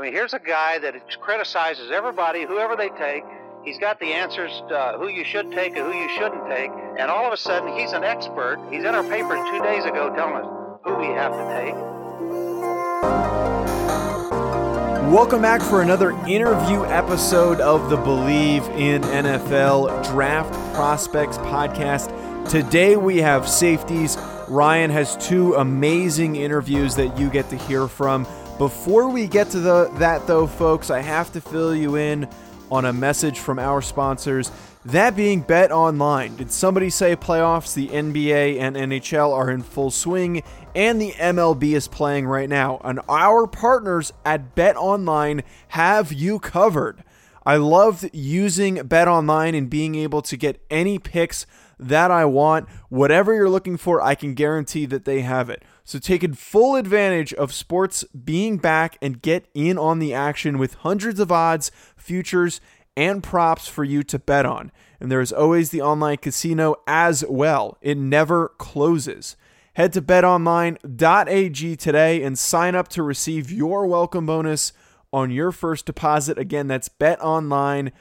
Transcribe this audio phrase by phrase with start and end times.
[0.00, 3.22] I mean, here's a guy that criticizes everybody, whoever they take.
[3.62, 6.70] He's got the answers uh, who you should take and who you shouldn't take.
[6.98, 8.66] And all of a sudden, he's an expert.
[8.70, 10.46] He's in our paper two days ago telling us
[10.84, 11.74] who we have to take.
[15.12, 22.08] Welcome back for another interview episode of the Believe in NFL Draft Prospects podcast.
[22.48, 24.16] Today we have safeties.
[24.48, 28.26] Ryan has two amazing interviews that you get to hear from.
[28.60, 32.28] Before we get to the, that, though, folks, I have to fill you in
[32.70, 34.52] on a message from our sponsors.
[34.84, 36.36] That being Bet Online.
[36.36, 37.72] Did somebody say playoffs?
[37.72, 40.42] The NBA and NHL are in full swing,
[40.74, 42.82] and the MLB is playing right now.
[42.84, 47.02] And our partners at Bet Online have you covered.
[47.46, 51.46] I love using Bet Online and being able to get any picks
[51.78, 52.68] that I want.
[52.90, 55.64] Whatever you're looking for, I can guarantee that they have it.
[55.90, 60.74] So take full advantage of sports being back and get in on the action with
[60.74, 62.60] hundreds of odds, futures,
[62.96, 64.70] and props for you to bet on.
[65.00, 67.76] And there is always the online casino as well.
[67.80, 69.34] It never closes.
[69.74, 74.72] Head to betonline.ag today and sign up to receive your welcome bonus
[75.12, 76.38] on your first deposit.
[76.38, 77.92] Again, that's betonline.ag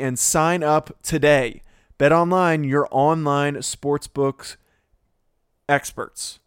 [0.00, 1.60] and sign up today.
[1.98, 4.56] BetOnline, your online sportsbooks
[5.68, 6.38] experts.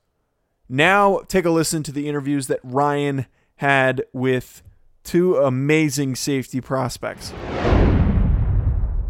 [0.69, 4.61] Now, take a listen to the interviews that Ryan had with
[5.03, 7.31] two amazing safety prospects.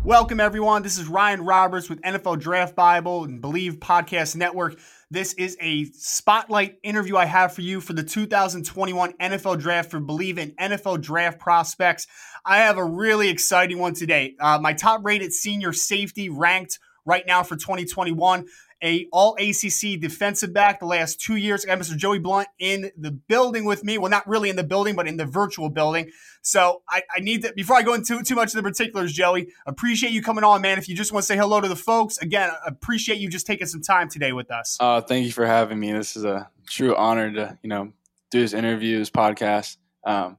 [0.03, 0.83] Welcome, everyone.
[0.83, 4.79] This is Ryan Roberts with NFL Draft Bible and Believe Podcast Network.
[5.09, 9.99] This is a spotlight interview I have for you for the 2021 NFL Draft for
[9.99, 12.05] Believe in NFL Draft Prospects.
[12.45, 14.35] I have a really exciting one today.
[14.39, 18.45] Uh, my top rated senior safety ranked right now for 2021
[18.83, 21.65] a all ACC defensive back the last two years.
[21.65, 21.97] I got Mr.
[21.97, 23.97] Joey Blunt in the building with me.
[23.97, 26.11] Well, not really in the building, but in the virtual building.
[26.41, 29.49] So I, I need to, before I go into too much of the particulars, Joey,
[29.65, 30.77] appreciate you coming on, man.
[30.77, 33.67] If you just want to say hello to the folks, again, appreciate you just taking
[33.67, 34.77] some time today with us.
[34.79, 35.91] Uh, thank you for having me.
[35.91, 37.91] This is a true honor to, you know,
[38.29, 39.77] do this interview, this podcast.
[40.03, 40.37] Um,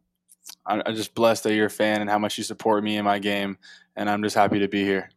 [0.65, 3.19] I'm just blessed that you're a fan and how much you support me in my
[3.19, 3.59] game.
[3.97, 5.11] And I'm just happy to be here.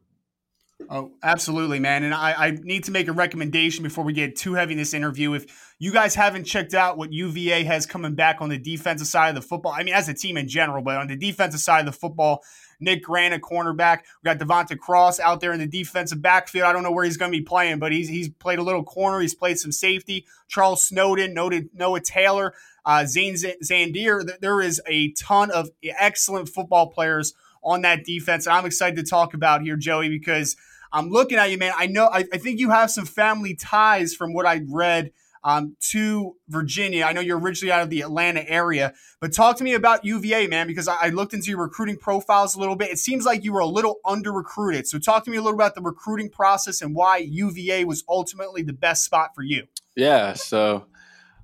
[0.94, 2.04] Oh, absolutely, man.
[2.04, 4.94] And I, I, need to make a recommendation before we get too heavy in this
[4.94, 5.32] interview.
[5.32, 9.30] If you guys haven't checked out what UVA has coming back on the defensive side
[9.30, 11.80] of the football, I mean, as a team in general, but on the defensive side
[11.80, 12.44] of the football,
[12.82, 14.00] Nick Grant, a cornerback.
[14.22, 16.66] We got De'Vante Cross out there in the defensive backfield.
[16.66, 18.84] I don't know where he's going to be playing, but he's he's played a little
[18.84, 19.22] corner.
[19.22, 20.26] He's played some safety.
[20.50, 22.54] Charles Snowden, noted Noah Taylor,
[22.86, 24.30] uh, Zane Zandier.
[24.42, 28.46] There is a ton of excellent football players on that defense.
[28.46, 30.58] And I'm excited to talk about here, Joey, because–
[30.94, 31.74] I'm looking at you, man.
[31.78, 35.12] I know, I, I think you have some family ties from what I read
[35.44, 37.06] um, to Virginia.
[37.06, 40.48] I know you're originally out of the Atlanta area, but talk to me about UVA,
[40.48, 42.92] man, because I, I looked into your recruiting profiles a little bit.
[42.92, 44.88] It seems like you were a little under recruited.
[44.88, 48.62] So talk to me a little about the recruiting process and why UVA was ultimately
[48.62, 49.66] the best spot for you.
[49.96, 50.34] Yeah.
[50.34, 50.86] So,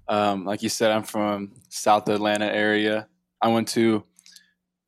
[0.07, 3.07] um, like you said, I'm from South Atlanta area.
[3.41, 4.03] I went to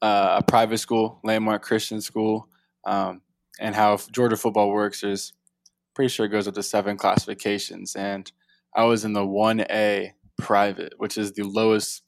[0.02, 2.48] uh, a private school, Landmark Christian School.
[2.86, 3.22] Um,
[3.60, 5.34] and how Georgia football works is
[5.94, 7.96] pretty sure it goes up to seven classifications.
[7.96, 8.32] And
[8.76, 12.04] I was in the 1A private, which is the lowest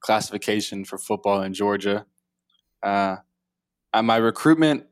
[0.00, 2.06] classification for football in Georgia.
[2.82, 3.16] Uh,
[4.02, 4.86] my recruitment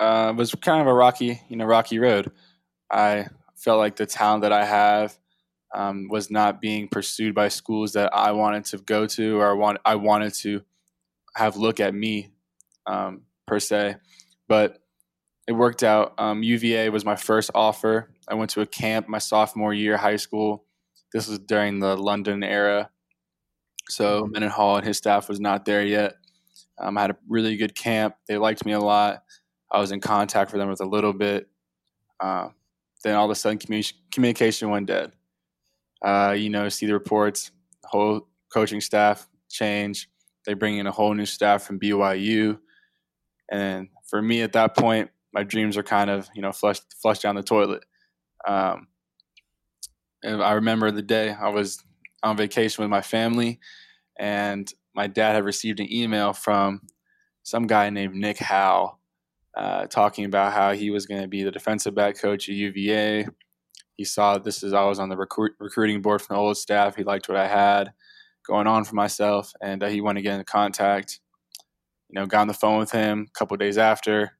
[0.00, 2.30] uh, was kind of a rocky, you know, rocky road.
[2.90, 5.16] I felt like the talent that I have
[5.74, 9.78] um, was not being pursued by schools that I wanted to go to or want
[9.84, 10.62] I wanted to
[11.34, 12.32] have look at me
[12.86, 13.96] um, per se.
[14.48, 14.81] But
[15.48, 16.14] it worked out.
[16.18, 18.10] Um, UVA was my first offer.
[18.28, 20.64] I went to a camp my sophomore year high school.
[21.12, 22.90] This was during the London era.
[23.88, 24.32] So mm-hmm.
[24.32, 26.14] Mendenhall and his staff was not there yet.
[26.78, 28.14] Um, I had a really good camp.
[28.28, 29.22] They liked me a lot.
[29.70, 31.48] I was in contact with them with a little bit.
[32.20, 32.48] Uh,
[33.02, 35.12] then all of a sudden, commu- communication went dead.
[36.04, 37.50] Uh, you know, see the reports.
[37.84, 40.08] Whole coaching staff change.
[40.46, 42.58] They bring in a whole new staff from BYU.
[43.50, 47.22] And for me at that point, my dreams are kind of you know flushed flushed
[47.22, 47.84] down the toilet.
[48.46, 48.88] Um,
[50.22, 51.82] and I remember the day I was
[52.22, 53.58] on vacation with my family,
[54.18, 56.82] and my dad had received an email from
[57.42, 59.00] some guy named Nick Howell
[59.56, 63.26] uh, talking about how he was going to be the defensive back coach at UVA.
[63.96, 66.96] He saw this as I was on the recruit, recruiting board from the old staff.
[66.96, 67.92] He liked what I had
[68.46, 71.20] going on for myself, and uh, he wanted to get in contact.
[72.08, 74.38] You know, got on the phone with him a couple days after,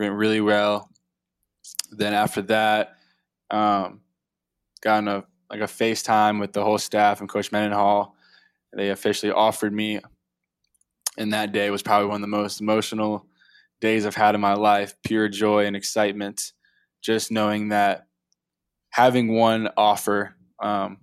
[0.00, 0.90] went really well.
[1.92, 2.96] Then after that,
[3.50, 4.00] um,
[4.80, 8.14] got on a like a FaceTime with the whole staff and Coach Mendenhall.
[8.72, 10.00] They officially offered me,
[11.18, 13.26] and that day was probably one of the most emotional
[13.80, 14.94] days I've had in my life.
[15.02, 16.52] Pure joy and excitement,
[17.02, 18.06] just knowing that
[18.90, 20.98] having one offer, um,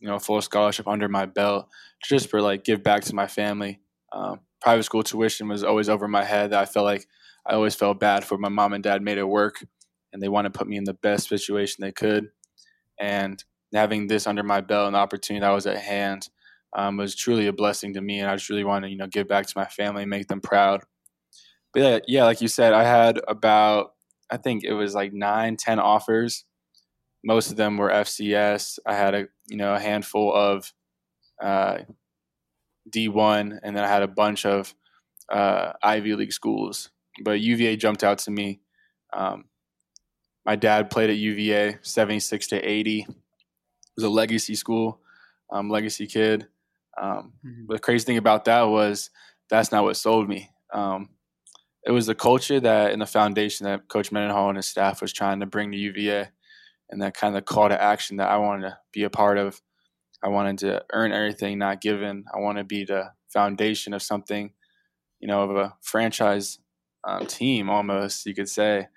[0.00, 1.68] you know, full scholarship under my belt,
[2.04, 3.80] just for like give back to my family.
[4.12, 6.50] Um, private school tuition was always over my head.
[6.50, 7.06] That I felt like
[7.48, 9.64] I always felt bad for my mom and dad made it work,
[10.12, 12.28] and they wanted to put me in the best situation they could.
[13.00, 13.42] And
[13.72, 16.28] having this under my belt and the opportunity that was at hand
[16.76, 18.20] um, was truly a blessing to me.
[18.20, 20.28] And I just really want to, you know, give back to my family, and make
[20.28, 20.82] them proud.
[21.72, 23.92] But yeah, yeah, like you said, I had about,
[24.30, 26.44] I think it was like nine, ten offers.
[27.24, 28.78] Most of them were FCS.
[28.86, 30.72] I had a, you know, a handful of
[31.42, 31.78] uh,
[32.90, 34.74] D1, and then I had a bunch of
[35.30, 36.90] uh, Ivy League schools.
[37.22, 38.60] But UVA jumped out to me.
[39.12, 39.44] Um,
[40.44, 43.00] my dad played at UVA, 76 to 80.
[43.00, 43.06] It
[43.96, 45.00] was a legacy school,
[45.52, 46.46] um, legacy kid.
[47.00, 47.72] Um, mm-hmm.
[47.72, 49.10] The crazy thing about that was
[49.50, 50.50] that's not what sold me.
[50.72, 51.10] Um,
[51.84, 55.12] it was the culture that and the foundation that Coach Mendenhall and his staff was
[55.12, 56.28] trying to bring to UVA,
[56.90, 59.60] and that kind of call to action that I wanted to be a part of.
[60.22, 62.24] I wanted to earn everything not given.
[62.34, 64.52] I want to be the foundation of something,
[65.20, 66.58] you know, of a franchise
[67.06, 68.88] um, team almost, you could say,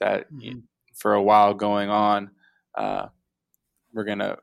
[0.00, 0.58] that mm-hmm.
[0.94, 2.30] for a while going on,
[2.76, 3.06] uh,
[3.92, 4.38] we're going to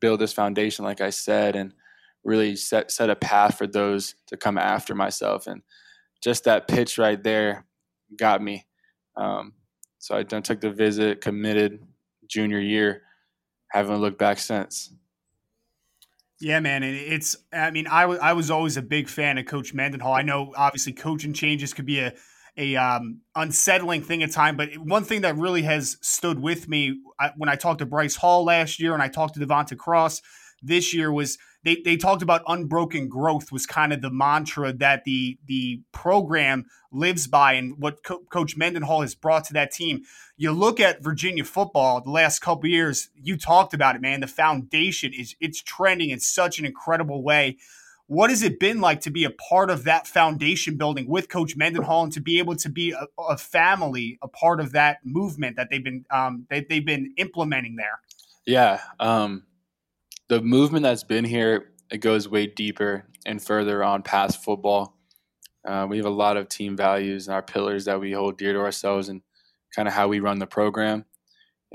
[0.00, 1.72] build this foundation, like I said, and
[2.24, 5.46] really set, set a path for those to come after myself.
[5.46, 5.62] And
[6.22, 7.64] just that pitch right there
[8.18, 8.66] got me.
[9.16, 9.54] Um,
[9.98, 11.80] so I done took the visit, committed
[12.28, 13.02] junior year,
[13.70, 14.92] haven't looked back since.
[16.40, 17.36] Yeah, man, and it's.
[17.52, 20.14] I mean, I I was always a big fan of Coach Mendenhall.
[20.14, 22.14] I know obviously coaching changes could be a
[22.58, 27.00] a um, unsettling thing at time, but one thing that really has stood with me
[27.18, 30.20] I, when I talked to Bryce Hall last year and I talked to De'Vante Cross
[30.62, 35.04] this year was they, they talked about unbroken growth was kind of the mantra that
[35.04, 40.02] the the program lives by and what Co- coach mendenhall has brought to that team.
[40.36, 44.26] You look at virginia football the last couple years you talked about it man the
[44.26, 47.56] foundation is it's trending in such an incredible way
[48.08, 51.56] what has it been like to be a part of that foundation building with coach
[51.56, 55.56] mendenhall and to be able to be a, a family a part of that movement
[55.56, 58.00] that they've been um, they, they've been implementing there
[58.46, 59.44] yeah um
[60.28, 64.96] the movement that's been here it goes way deeper and further on past football.
[65.66, 68.52] Uh, we have a lot of team values and our pillars that we hold dear
[68.52, 69.22] to ourselves, and
[69.74, 71.04] kind of how we run the program.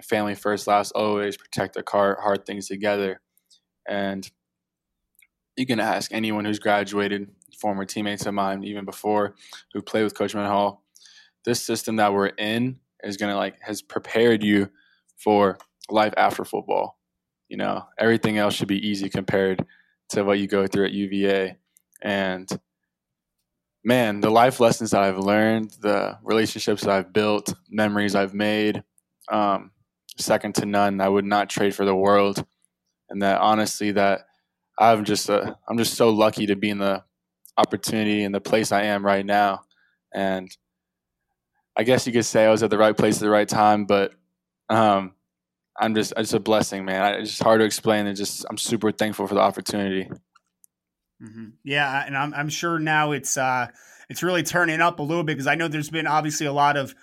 [0.02, 1.38] Family first, last always.
[1.38, 3.22] Protect the car, hard things together,
[3.88, 4.30] and
[5.56, 7.30] you can ask anyone who's graduated,
[7.60, 9.36] former teammates of mine, even before,
[9.74, 10.84] who played with Coach Mendenhall.
[11.46, 14.70] This system that we're in is gonna like has prepared you
[15.18, 15.58] for
[15.90, 16.98] life after football
[17.54, 19.64] you know, everything else should be easy compared
[20.10, 21.56] to what you go through at UVA.
[22.02, 22.50] And
[23.84, 28.84] man, the life lessons that I've learned, the relationships that I've built, memories I've made,
[29.30, 29.70] um,
[30.18, 31.00] second to none.
[31.00, 32.44] I would not trade for the world.
[33.12, 34.22] And that honestly, that
[34.78, 37.04] I'm just uh, I'm just so lucky to be in the
[37.58, 39.62] opportunity and the place I am right now.
[40.14, 40.50] And
[41.76, 43.86] I guess you could say I was at the right place at the right time,
[43.86, 44.14] but
[44.70, 45.14] um,
[45.80, 47.22] I'm just it's a blessing, man.
[47.22, 48.08] It's just hard to explain.
[48.08, 50.10] And just I'm super thankful for the opportunity.
[51.22, 51.50] Mm-hmm.
[51.64, 53.68] Yeah, and I'm I'm sure now it's uh
[54.10, 56.78] it's really turning up a little bit because I know there's been obviously a lot
[56.78, 56.94] of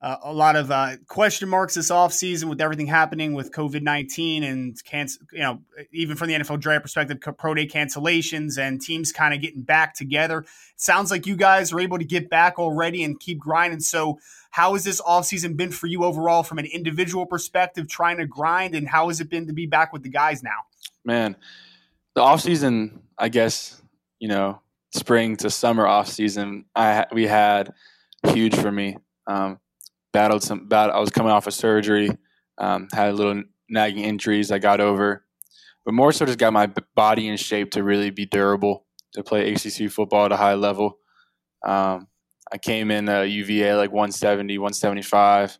[0.00, 4.44] uh, a lot of uh, question marks this offseason with everything happening with COVID 19
[4.44, 5.60] and, cancel, you know,
[5.92, 9.94] even from the NFL draft perspective, pro day cancellations and teams kind of getting back
[9.94, 10.40] together.
[10.40, 13.80] It sounds like you guys are able to get back already and keep grinding.
[13.80, 18.26] So, how has this offseason been for you overall from an individual perspective, trying to
[18.26, 18.76] grind?
[18.76, 20.60] And how has it been to be back with the guys now?
[21.04, 21.34] Man,
[22.14, 23.82] the offseason, I guess,
[24.20, 24.60] you know,
[24.92, 27.72] spring to summer offseason, I we had
[28.28, 28.96] huge for me.
[29.26, 29.58] Um,
[30.18, 30.66] battled some.
[30.72, 32.10] I was coming off of surgery,
[32.58, 35.24] um, had a little nagging injuries I got over,
[35.84, 39.52] but more so just got my body in shape to really be durable to play
[39.52, 40.98] ACC football at a high level.
[41.64, 42.08] Um,
[42.52, 45.56] I came in uh, UVA like 170, 175.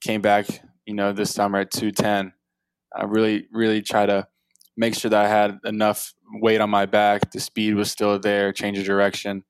[0.00, 0.46] Came back,
[0.86, 2.32] you know, this summer at 210.
[2.96, 4.28] I really, really try to
[4.76, 7.32] make sure that I had enough weight on my back.
[7.32, 9.42] The speed was still there, change of direction.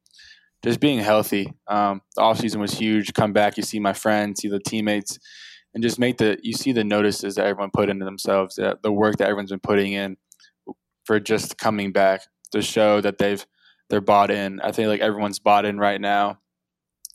[0.65, 1.53] Just being healthy.
[1.67, 3.15] Um, the off season was huge.
[3.15, 5.19] Come back, you see my friends, see the teammates,
[5.75, 8.93] and just make the you see the notices that everyone put into themselves, that the
[8.93, 10.17] work that everyone's been putting in
[11.05, 13.45] for just coming back to show that they've
[13.91, 14.61] they're bought in.
[14.61, 16.39] I think like everyone's bought in right now,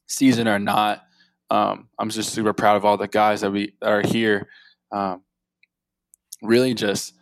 [0.07, 1.03] season or not.
[1.49, 4.49] Um, I'm just super proud of all the guys that we that are here.
[4.91, 5.23] Um,
[6.41, 7.13] really, just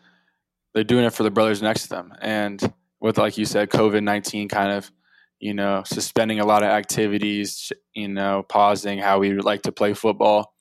[0.74, 4.04] they're doing it for the brothers next to them, and with like you said, COVID
[4.04, 4.92] nineteen kind of
[5.40, 9.94] you know suspending a lot of activities, you know, pausing how we like to play
[9.94, 10.54] football.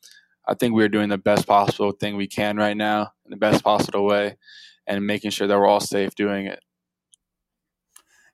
[0.46, 3.64] I think we're doing the best possible thing we can right now in the best
[3.64, 4.36] possible way,
[4.86, 6.60] and making sure that we're all safe doing it.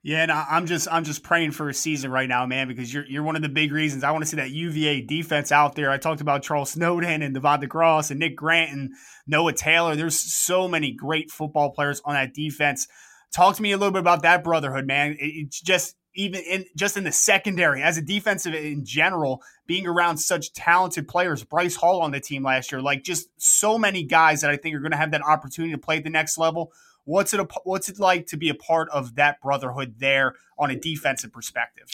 [0.02, 3.04] Yeah, and I'm just I'm just praying for a season right now, man, because you're
[3.04, 5.90] you're one of the big reasons I want to see that UVA defense out there.
[5.90, 8.92] I talked about Charles Snowden and De'Vante Cross and Nick Grant and
[9.26, 9.97] Noah Taylor.
[9.97, 12.88] There's so many great football players on that defense.
[13.35, 15.16] Talk to me a little bit about that brotherhood, man.
[15.18, 20.17] It's just even in just in the secondary as a defensive in general, being around
[20.17, 21.45] such talented players.
[21.45, 24.75] Bryce Hall on the team last year, like just so many guys that I think
[24.75, 26.73] are going to have that opportunity to play at the next level
[27.05, 27.40] What's it?
[27.64, 31.88] What's it like to be a part of that brotherhood there on a defensive perspective?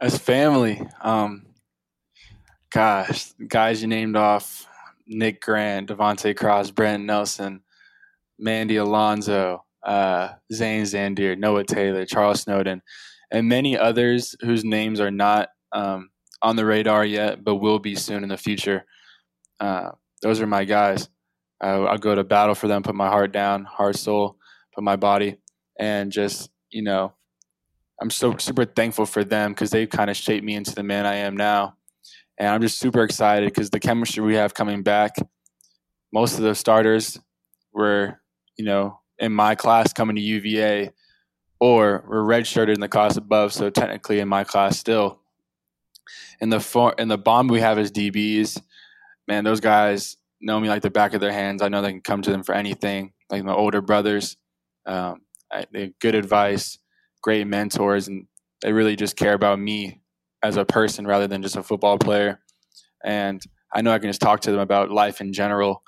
[0.00, 1.46] As family, um,
[2.70, 4.68] gosh, guys you named off:
[5.06, 7.62] Nick Grant, De'Vante Cross, Brent Nelson,
[8.38, 12.82] Mandy alonzo uh, Zane Zandier, Noah Taylor, Charles Snowden,
[13.30, 16.10] and many others whose names are not um,
[16.42, 18.84] on the radar yet, but will be soon in the future.
[19.60, 19.90] Uh,
[20.22, 21.08] those are my guys.
[21.60, 24.36] I, I'll go to battle for them, put my heart down, heart, soul,
[24.74, 25.36] put my body,
[25.78, 27.14] and just you know,
[28.00, 31.06] I'm so super thankful for them because they've kind of shaped me into the man
[31.06, 31.76] I am now,
[32.38, 35.16] and I'm just super excited because the chemistry we have coming back.
[36.12, 37.18] Most of the starters
[37.72, 38.20] were,
[38.56, 40.90] you know, in my class coming to UVA,
[41.60, 45.20] or were redshirted in the class above, so technically in my class still.
[46.40, 48.60] In the for, in the bond we have as DBs,
[49.26, 51.62] man, those guys know me like the back of their hands.
[51.62, 53.12] I know they can come to them for anything.
[53.30, 54.36] Like my older brothers,
[54.86, 55.22] um,
[55.52, 56.78] I, they have good advice,
[57.22, 58.26] great mentors, and
[58.62, 60.00] they really just care about me
[60.42, 62.40] as a person rather than just a football player.
[63.04, 65.82] And I know I can just talk to them about life in general.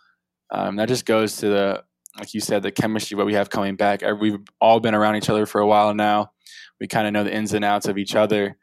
[0.53, 1.85] Um, that just goes to the,
[2.19, 4.03] like you said, the chemistry what we have coming back.
[4.21, 6.33] We've all been around each other for a while now.
[6.81, 8.57] We kind of know the ins and outs of each other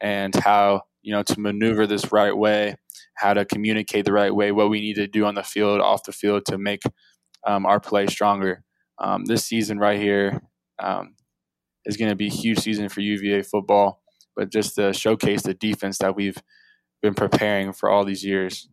[0.00, 2.76] and how you know to maneuver this right way
[3.18, 6.04] how to communicate the right way, what we need to do on the field, off
[6.04, 6.82] the field to make
[7.44, 8.62] um, our play stronger.
[9.00, 10.40] Um, this season right here
[10.78, 11.16] um,
[11.84, 14.02] is going to be a huge season for UVA football,
[14.36, 16.38] but just to showcase the defense that we've
[17.02, 18.68] been preparing for all these years.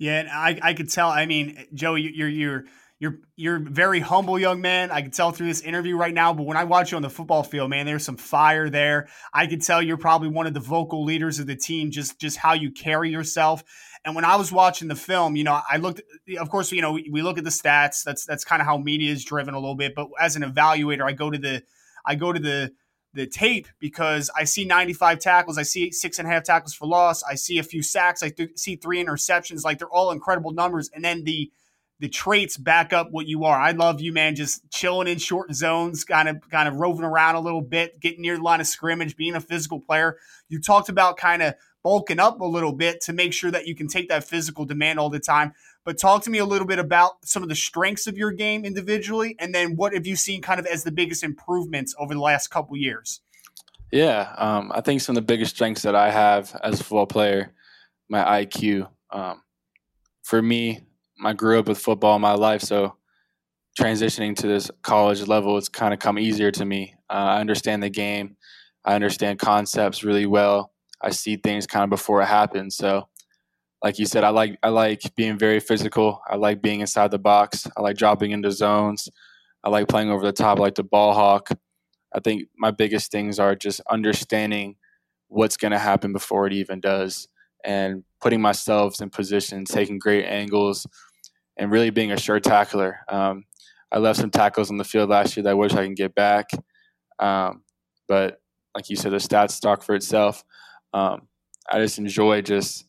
[0.00, 1.10] Yeah, and I, I could tell.
[1.10, 2.64] I mean, Joe, you're you're
[2.98, 4.90] you're you're very humble young man.
[4.90, 7.10] I can tell through this interview right now, but when I watch you on the
[7.10, 9.08] football field, man, there's some fire there.
[9.34, 12.38] I can tell you're probably one of the vocal leaders of the team, just just
[12.38, 13.62] how you carry yourself.
[14.02, 16.00] And when I was watching the film, you know, I looked.
[16.38, 18.02] Of course, you know, we look at the stats.
[18.02, 19.94] That's that's kind of how media is driven a little bit.
[19.94, 21.62] But as an evaluator, I go to the
[22.06, 22.72] I go to the
[23.12, 26.86] the tape because I see 95 tackles, I see six and a half tackles for
[26.86, 29.64] loss, I see a few sacks, I th- see three interceptions.
[29.64, 31.50] Like they're all incredible numbers, and then the
[32.00, 33.60] the traits back up what you are.
[33.60, 34.34] I love you, man.
[34.34, 38.22] Just chilling in short zones, kind of kind of roving around a little bit, getting
[38.22, 40.16] near the line of scrimmage, being a physical player.
[40.48, 43.74] You talked about kind of bulking up a little bit to make sure that you
[43.74, 45.52] can take that physical demand all the time.
[45.84, 48.64] But talk to me a little bit about some of the strengths of your game
[48.64, 52.20] individually, and then what have you seen kind of as the biggest improvements over the
[52.20, 53.20] last couple years?
[53.90, 57.06] Yeah, um, I think some of the biggest strengths that I have as a football
[57.06, 57.52] player,
[58.08, 58.88] my IQ.
[59.10, 59.42] Um,
[60.22, 60.80] for me,
[61.24, 62.96] I grew up with football in my life, so
[63.78, 66.94] transitioning to this college level, it's kind of come easier to me.
[67.08, 68.36] Uh, I understand the game.
[68.84, 70.72] I understand concepts really well.
[71.00, 72.76] I see things kind of before it happens.
[72.76, 73.08] So,
[73.82, 76.20] like you said, I like I like being very physical.
[76.28, 77.66] I like being inside the box.
[77.76, 79.08] I like dropping into zones.
[79.64, 80.58] I like playing over the top.
[80.58, 81.48] I like the ball hawk.
[82.14, 84.76] I think my biggest things are just understanding
[85.28, 87.28] what's going to happen before it even does,
[87.64, 90.86] and putting myself in position, taking great angles,
[91.56, 93.00] and really being a sure tackler.
[93.08, 93.44] Um,
[93.92, 96.14] I left some tackles on the field last year that I wish I can get
[96.14, 96.50] back.
[97.18, 97.62] Um,
[98.08, 98.40] but
[98.74, 100.44] like you said, the stats talk for itself.
[100.92, 101.28] Um,
[101.70, 102.86] I just enjoy just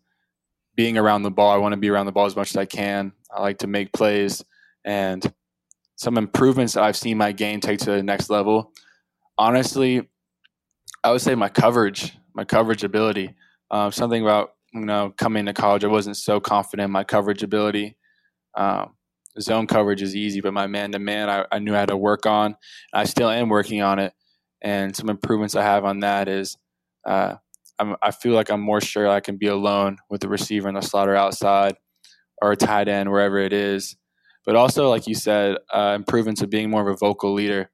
[0.75, 1.51] being around the ball.
[1.51, 3.13] I want to be around the ball as much as I can.
[3.33, 4.43] I like to make plays
[4.85, 5.31] and
[5.95, 8.73] some improvements I've seen my game take to the next level.
[9.37, 10.09] Honestly,
[11.03, 13.35] I would say my coverage, my coverage ability.
[13.69, 17.43] Um, something about you know coming to college, I wasn't so confident in my coverage
[17.43, 17.97] ability.
[18.55, 18.95] Um,
[19.39, 22.25] zone coverage is easy, but my man to man, I knew I had to work
[22.25, 22.55] on.
[22.93, 24.13] I still am working on it.
[24.61, 26.57] And some improvements I have on that is
[27.05, 27.35] uh,
[27.79, 30.81] i feel like I'm more sure I can be alone with the receiver and the
[30.81, 31.75] slaughter outside
[32.41, 33.95] or a tight end, wherever it is.
[34.45, 37.69] But also, like you said, uh, improvements of being more of a vocal leader.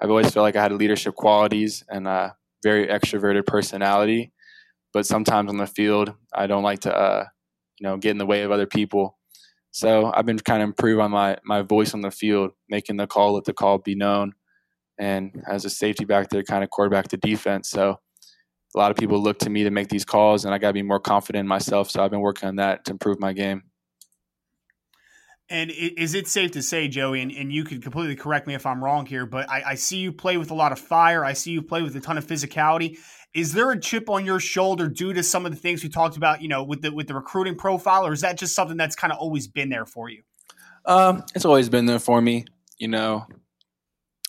[0.00, 4.32] I've always felt like I had leadership qualities and a very extroverted personality.
[4.92, 7.24] But sometimes on the field, I don't like to, uh,
[7.78, 9.18] you know, get in the way of other people.
[9.72, 13.06] So I've been kind of improve on my my voice on the field, making the
[13.06, 14.32] call, let the call be known,
[14.98, 17.68] and as a safety back there, kind of quarterback the defense.
[17.68, 18.00] So
[18.76, 20.74] a lot of people look to me to make these calls, and I got to
[20.74, 21.90] be more confident in myself.
[21.90, 23.62] So I've been working on that to improve my game.
[25.48, 28.66] And is it safe to say, Joey, and, and you can completely correct me if
[28.66, 31.24] I'm wrong here, but I, I, see you play with a lot of fire.
[31.24, 32.98] I see you play with a ton of physicality.
[33.32, 36.16] Is there a chip on your shoulder due to some of the things we talked
[36.16, 38.96] about, you know, with the with the recruiting profile, or is that just something that's
[38.96, 40.22] kind of always been there for you?
[40.84, 42.46] Um, it's always been there for me.
[42.78, 43.26] You know,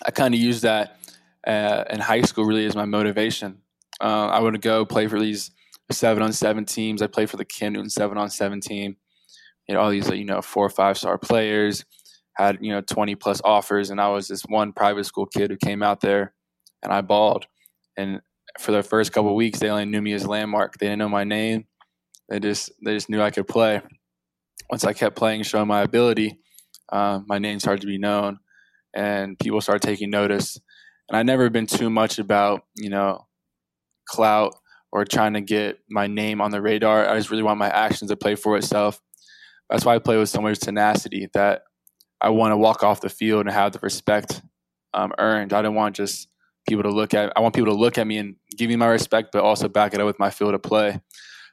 [0.06, 1.00] I kind of use that
[1.48, 3.64] uh, in high school really as my motivation.
[4.02, 5.52] Uh, I would go play for these
[5.92, 7.02] seven on seven teams.
[7.02, 8.98] I played for the Cam Newton seven on seven team.
[9.68, 11.86] You know, all these you know four or five star players
[12.36, 15.58] had you know 20 plus offers, and I was this one private school kid who
[15.58, 16.34] came out there,
[16.84, 17.48] and I balled.
[17.98, 18.22] And
[18.60, 20.78] for the first couple weeks, they only knew me as Landmark.
[20.78, 21.66] They didn't know my name.
[22.30, 23.82] They just they just knew I could play.
[24.70, 26.40] Once I kept playing, showing my ability,
[26.92, 28.40] uh, my name started to be known,
[28.94, 30.60] and people started taking notice.
[31.10, 33.27] And I never been too much about you know
[34.08, 34.56] clout
[34.92, 37.08] or trying to get my name on the radar.
[37.08, 39.02] I just really want my actions to play for itself.
[39.70, 41.64] That's why I play with so much tenacity that
[42.22, 44.42] I want to walk off the field and have the respect
[44.94, 45.54] um, earned.
[45.54, 46.30] I don't want just
[46.68, 47.34] people to look at.
[47.36, 49.94] I want people to look at me and give me my respect, but also back
[49.94, 51.02] it up with my field of play.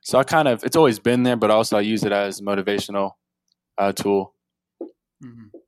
[0.02, 3.12] So I kind of it's always been there, but also I use it as motivational
[3.78, 4.34] uh, tool.
[5.22, 5.58] Mm-hmm.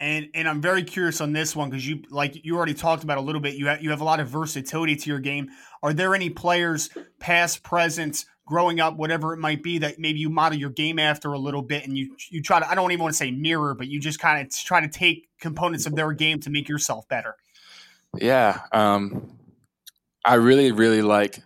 [0.00, 3.18] And and I'm very curious on this one because you like you already talked about
[3.18, 3.54] a little bit.
[3.54, 5.50] You have you have a lot of versatility to your game.
[5.82, 10.28] Are there any players, past, present, growing up, whatever it might be, that maybe you
[10.28, 13.02] model your game after a little bit, and you you try to I don't even
[13.02, 16.12] want to say mirror, but you just kind of try to take components of their
[16.12, 17.36] game to make yourself better.
[18.18, 19.38] Yeah, um,
[20.24, 21.38] I really, really like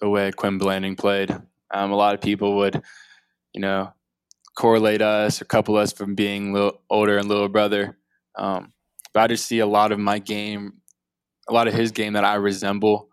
[0.00, 1.30] the way Quin Blanding played.
[1.72, 2.82] Um, a lot of people would,
[3.52, 3.92] you know,
[4.56, 7.96] correlate us or couple us from being little older and little brother.
[8.36, 8.72] Um,
[9.12, 10.74] but I just see a lot of my game,
[11.48, 13.08] a lot of his game that I resemble.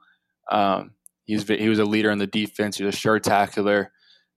[0.52, 0.92] Um,
[1.26, 2.78] he was he was a leader in the defense.
[2.78, 3.92] He was a sure tackler.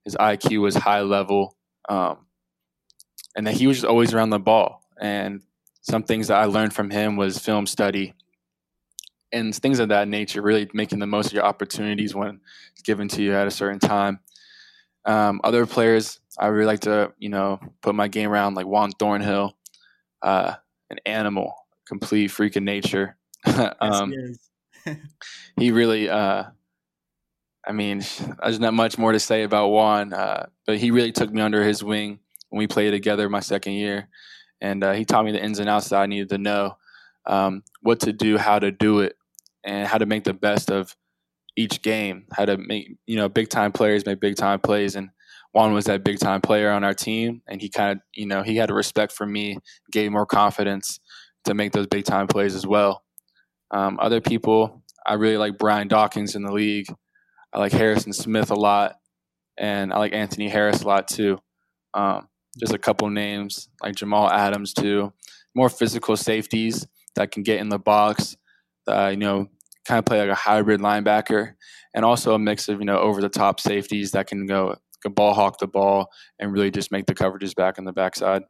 [0.05, 1.55] His IQ was high level,
[1.89, 2.25] um,
[3.35, 4.83] and that he was just always around the ball.
[4.99, 5.41] And
[5.81, 8.13] some things that I learned from him was film study
[9.33, 12.39] and things of that nature, really making the most of your opportunities when
[12.83, 14.19] given to you at a certain time.
[15.05, 18.91] Um, other players, I really like to, you know, put my game around like Juan
[18.91, 19.57] Thornhill,
[20.21, 20.55] uh,
[20.93, 21.53] an animal,
[21.87, 23.17] complete freak of nature.
[23.81, 24.13] um,
[24.85, 24.97] yes,
[25.57, 26.43] he really, uh,
[27.65, 28.03] I mean,
[28.41, 31.63] there's not much more to say about Juan, uh, but he really took me under
[31.63, 34.09] his wing when we played together my second year.
[34.61, 36.77] And uh, he taught me the ins and outs that I needed to know
[37.25, 39.17] um, what to do, how to do it,
[39.63, 40.95] and how to make the best of
[41.55, 42.25] each game.
[42.31, 45.09] How to make you know big time players make big time plays, and
[45.53, 48.43] Juan was that big time player on our team, and he kind of you know
[48.43, 49.57] he had a respect for me,
[49.91, 50.99] gave more confidence
[51.45, 53.03] to make those big time plays as well.
[53.71, 56.87] Um, other people, I really like Brian Dawkins in the league.
[57.53, 58.95] I like Harrison Smith a lot,
[59.57, 61.39] and I like Anthony Harris a lot too.
[61.93, 62.27] Um,
[62.59, 65.13] just a couple names like Jamal Adams too.
[65.55, 68.37] More physical safeties that can get in the box
[68.87, 69.47] uh, you know,
[69.85, 71.53] kind of play like a hybrid linebacker,
[71.93, 75.13] and also a mix of you know over the top safeties that can go can
[75.13, 78.43] ball hawk the ball and really just make the coverages back on the backside.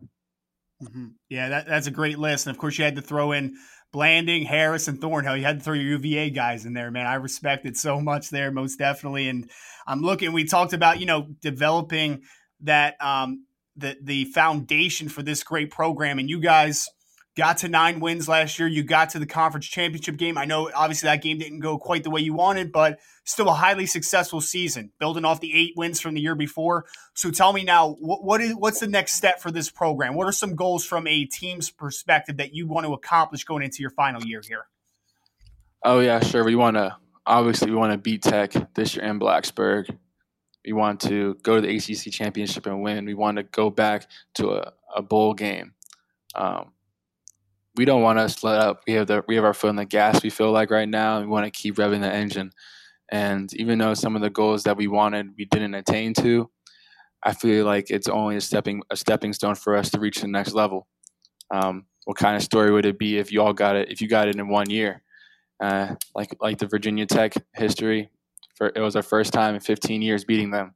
[0.82, 1.08] Mm-hmm.
[1.30, 3.56] Yeah, that, that's a great list, and of course you had to throw in
[3.92, 5.38] Blanding, Harris, and Thornhill.
[5.38, 7.06] You had to throw your UVA guys in there, man.
[7.06, 9.30] I respect it so much there, most definitely.
[9.30, 9.50] And
[9.86, 10.34] I'm looking.
[10.34, 12.24] We talked about you know developing
[12.62, 16.90] that um, the the foundation for this great program, and you guys
[17.36, 18.68] got to nine wins last year.
[18.68, 20.38] You got to the conference championship game.
[20.38, 23.54] I know obviously that game didn't go quite the way you wanted, but still a
[23.54, 26.86] highly successful season, building off the eight wins from the year before.
[27.14, 30.16] So tell me now, what, what is what's the next step for this program?
[30.16, 33.82] What are some goals from a team's perspective that you want to accomplish going into
[33.82, 34.68] your final year here?
[35.84, 36.44] Oh yeah, sure.
[36.44, 39.96] We want to obviously we want to beat Tech this year in Blacksburg.
[40.66, 43.06] We want to go to the ACC championship and win.
[43.06, 45.74] We want to go back to a, a bowl game.
[46.36, 46.72] Um,
[47.76, 48.82] we don't want to let up.
[48.88, 50.24] We have the we have our foot on the gas.
[50.24, 52.52] We feel like right now, we want to keep revving the engine.
[53.12, 56.50] And even though some of the goals that we wanted we didn't attain to,
[57.24, 60.28] I feel like it's only a stepping a stepping stone for us to reach the
[60.28, 60.88] next level.
[61.52, 64.08] Um, what kind of story would it be if you all got it if you
[64.08, 65.02] got it in one year?
[65.60, 68.10] Uh, like like the Virginia Tech history,
[68.56, 70.76] for, it was our first time in 15 years beating them,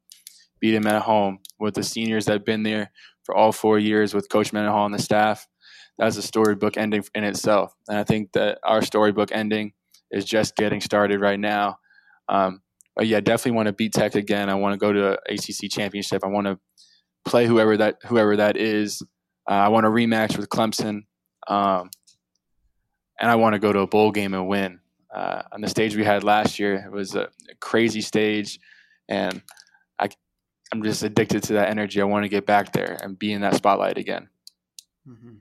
[0.60, 2.92] beat them at home with the seniors that had been there
[3.24, 5.48] for all four years with Coach Mendenhall and the staff.
[5.98, 9.74] That's a storybook ending in itself, and I think that our storybook ending
[10.12, 11.80] is just getting started right now.
[12.30, 12.62] Um,
[12.96, 14.50] but yeah, I definitely want to beat Tech again.
[14.50, 16.24] I want to go to ACC championship.
[16.24, 16.60] I want to
[17.26, 19.02] play whoever that whoever that is.
[19.50, 21.04] Uh, I want to rematch with Clemson.
[21.48, 21.90] Um,
[23.20, 24.80] and I want to go to a bowl game and win.
[25.14, 28.60] Uh, on the stage we had last year, it was a, a crazy stage,
[29.08, 29.42] and
[29.98, 30.10] I,
[30.72, 32.02] I'm just addicted to that energy.
[32.02, 34.30] I want to get back there and be in that spotlight again.
[35.08, 35.36] Mm-hmm.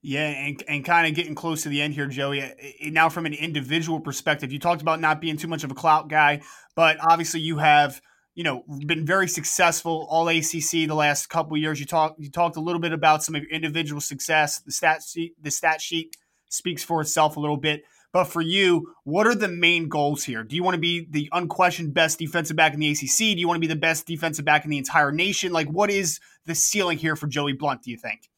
[0.00, 2.40] Yeah, and, and kind of getting close to the end here, Joey.
[2.42, 2.50] Uh,
[2.82, 6.08] now, from an individual perspective, you talked about not being too much of a clout
[6.08, 6.42] guy,
[6.76, 8.00] but obviously you have
[8.36, 11.80] you know been very successful all ACC the last couple years.
[11.80, 14.60] You talked you talked a little bit about some of your individual success.
[14.60, 16.16] The stat sheet the stat sheet
[16.48, 17.82] speaks for itself a little bit.
[18.12, 20.42] But for you, what are the main goals here?
[20.42, 23.18] Do you want to be the unquestioned best defensive back in the ACC?
[23.18, 25.52] Do you want to be the best defensive back in the entire nation?
[25.52, 27.82] Like, what is the ceiling here for Joey Blunt?
[27.82, 28.30] do you think?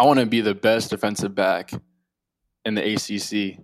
[0.00, 1.72] I want to be the best defensive back
[2.64, 3.62] in the ACC.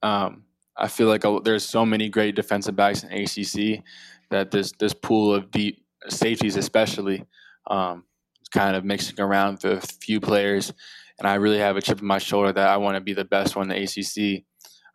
[0.00, 0.44] Um,
[0.76, 3.82] I feel like there's so many great defensive backs in ACC
[4.30, 7.24] that this this pool of deep safeties, especially,
[7.66, 8.04] um,
[8.42, 10.72] is kind of mixing around with a few players
[11.18, 13.24] and I really have a chip on my shoulder that I want to be the
[13.24, 14.44] best one in the ACC.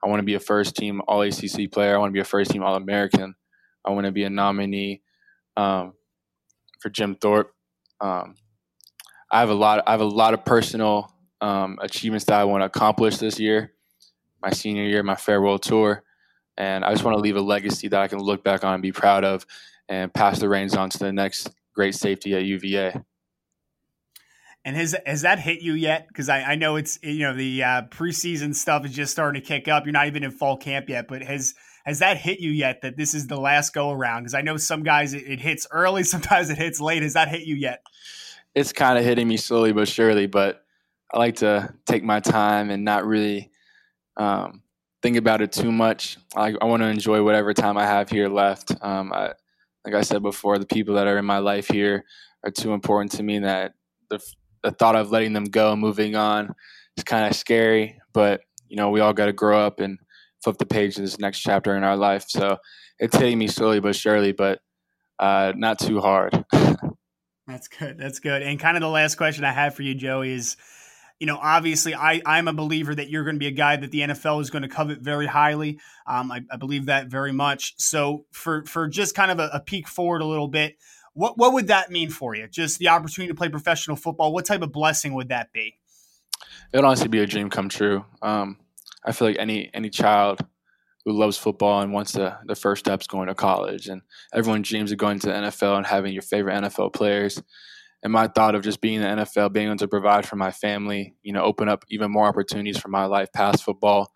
[0.04, 1.96] I want to be a first team All ACC player.
[1.96, 3.36] I want to be a first team All American.
[3.86, 5.02] I want to be a nominee
[5.56, 5.94] um,
[6.80, 7.54] for Jim Thorpe.
[8.02, 8.36] Um,
[9.32, 9.84] I have a lot.
[9.86, 13.74] I have a lot of personal um, achievements that I want to accomplish this year,
[14.42, 16.04] my senior year, my farewell tour,
[16.58, 18.82] and I just want to leave a legacy that I can look back on and
[18.82, 19.46] be proud of,
[19.88, 23.02] and pass the reins on to the next great safety at UVA.
[24.66, 26.08] And has has that hit you yet?
[26.08, 29.48] Because I, I know it's you know the uh, preseason stuff is just starting to
[29.48, 29.86] kick up.
[29.86, 31.54] You're not even in fall camp yet, but has
[31.86, 32.82] has that hit you yet?
[32.82, 34.24] That this is the last go around?
[34.24, 37.04] Because I know some guys it, it, hits early, sometimes it hits late.
[37.04, 37.82] Has that hit you yet?
[38.60, 40.66] It's kind of hitting me slowly but surely, but
[41.14, 43.52] I like to take my time and not really
[44.18, 44.64] um,
[45.02, 46.18] think about it too much.
[46.36, 48.74] I, I want to enjoy whatever time I have here left.
[48.82, 49.32] Um, I,
[49.86, 52.04] like I said before, the people that are in my life here
[52.44, 53.76] are too important to me that
[54.10, 54.20] the
[54.62, 56.54] the thought of letting them go, moving on,
[56.98, 57.98] is kind of scary.
[58.14, 60.00] But you know, we all got to grow up and
[60.44, 62.26] flip the page to this next chapter in our life.
[62.28, 62.58] So
[63.00, 64.60] it's hitting me slowly but surely, but
[65.18, 66.44] uh, not too hard.
[67.50, 67.98] That's good.
[67.98, 68.44] That's good.
[68.44, 70.56] And kind of the last question I have for you, Joey, is
[71.20, 73.92] you know, obviously, I, I'm a believer that you're going to be a guy that
[73.92, 75.80] the NFL is going to covet very highly.
[76.08, 77.74] Um, I, I, believe that very much.
[77.78, 80.78] So, for for just kind of a, a peek forward a little bit,
[81.14, 82.48] what what would that mean for you?
[82.48, 84.32] Just the opportunity to play professional football.
[84.32, 85.76] What type of blessing would that be?
[86.72, 88.06] It would honestly be a dream come true.
[88.22, 88.58] Um,
[89.04, 90.40] I feel like any any child
[91.06, 94.02] who loves football and wants the the first steps going to college, and
[94.34, 97.42] everyone dreams of going to the NFL and having your favorite NFL players.
[98.02, 100.52] And my thought of just being in the NFL, being able to provide for my
[100.52, 104.12] family, you know, open up even more opportunities for my life past football,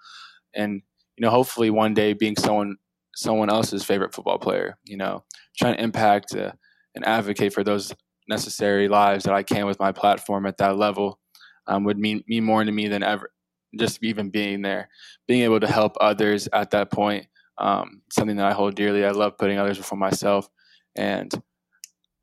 [0.53, 0.81] and
[1.17, 2.77] you know, hopefully one day being someone
[3.15, 4.77] someone else's favorite football player.
[4.85, 5.23] You know,
[5.57, 6.35] trying to impact.
[6.35, 6.51] Uh,
[6.95, 7.93] and advocate for those
[8.27, 11.19] necessary lives that I can with my platform at that level
[11.67, 13.31] um, would mean mean more to me than ever.
[13.77, 14.89] Just even being there,
[15.27, 19.05] being able to help others at that point, um, something that I hold dearly.
[19.05, 20.47] I love putting others before myself,
[20.95, 21.31] and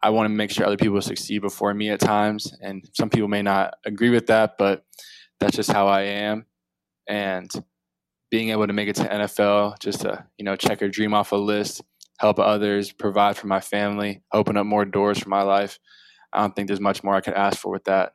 [0.02, 2.52] I want to make sure other people succeed before me at times.
[2.62, 4.84] And some people may not agree with that, but
[5.38, 6.46] that's just how I am.
[7.06, 7.50] And
[8.30, 11.32] being able to make it to NFL, just to you know check a dream off
[11.32, 11.82] a list,
[12.18, 15.78] help others, provide for my family, open up more doors for my life.
[16.32, 18.12] I don't think there's much more I could ask for with that.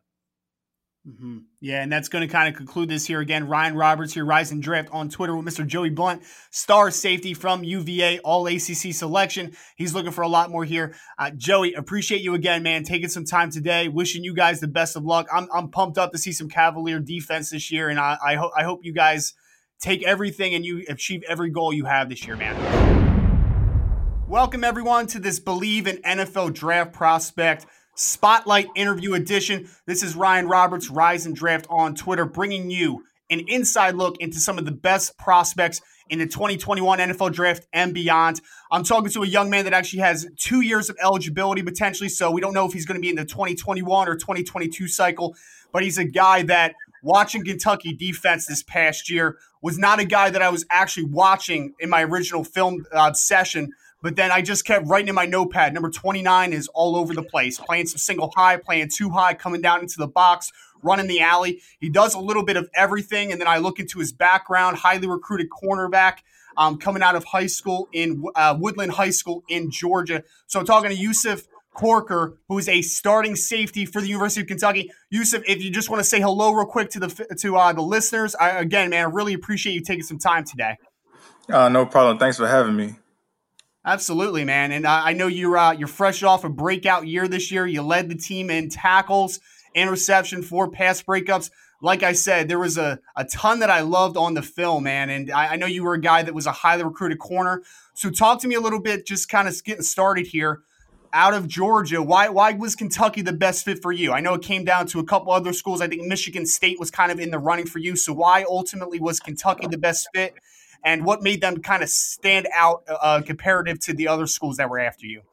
[1.08, 1.38] Mm-hmm.
[1.62, 3.48] Yeah, and that's going to kind of conclude this here again.
[3.48, 5.66] Ryan Roberts here, Rise and Draft on Twitter with Mr.
[5.66, 9.56] Joey Blunt, star safety from UVA, all ACC selection.
[9.76, 10.96] He's looking for a lot more here.
[11.20, 13.88] Uh, Joey, appreciate you again, man, taking some time today.
[13.88, 15.28] Wishing you guys the best of luck.
[15.32, 18.52] I'm, I'm pumped up to see some Cavalier defense this year, and I, I, ho-
[18.58, 19.36] I hope you guys
[19.80, 22.56] take everything and you achieve every goal you have this year, man.
[24.28, 29.70] Welcome, everyone, to this Believe in NFL Draft Prospect Spotlight Interview Edition.
[29.86, 34.38] This is Ryan Roberts, Rise and Draft on Twitter, bringing you an inside look into
[34.38, 38.42] some of the best prospects in the 2021 NFL Draft and beyond.
[38.70, 42.30] I'm talking to a young man that actually has two years of eligibility potentially, so
[42.30, 45.36] we don't know if he's going to be in the 2021 or 2022 cycle,
[45.72, 50.30] but he's a guy that watching Kentucky defense this past year was not a guy
[50.30, 53.72] that I was actually watching in my original film uh, session
[54.06, 55.74] But then I just kept writing in my notepad.
[55.74, 59.62] Number 29 is all over the place, playing some single high, playing two high, coming
[59.62, 60.52] down into the box,
[60.84, 61.64] running the alley.
[61.80, 63.32] He does a little bit of everything.
[63.32, 66.18] And then I look into his background, highly recruited cornerback.
[66.56, 70.24] Um, coming out of high school in uh, Woodland High School in Georgia.
[70.46, 71.42] So I'm talking to Yusuf
[71.74, 74.92] Corker, who's a starting safety for the University of Kentucky.
[75.10, 77.82] Yusuf, if you just want to say hello real quick to the to uh, the
[77.82, 80.78] listeners, I, again, man, I really appreciate you taking some time today.
[81.50, 82.20] Uh, no problem.
[82.20, 82.96] Thanks for having me.
[83.86, 84.72] Absolutely, man.
[84.72, 87.68] And uh, I know you're uh, you're fresh off a breakout year this year.
[87.68, 89.40] You led the team in tackles,
[89.76, 91.52] interception, four pass breakups.
[91.82, 95.10] Like I said, there was a, a ton that I loved on the film, man.
[95.10, 97.62] And I, I know you were a guy that was a highly recruited corner.
[97.94, 100.62] So talk to me a little bit, just kind of getting started here
[101.16, 104.12] out of Georgia, why why was Kentucky the best fit for you?
[104.12, 105.80] I know it came down to a couple other schools.
[105.80, 107.96] I think Michigan State was kind of in the running for you.
[107.96, 110.34] So why ultimately was Kentucky the best fit,
[110.86, 114.70] and what made them kind of stand out uh, comparative to the other schools that
[114.70, 115.24] were after you?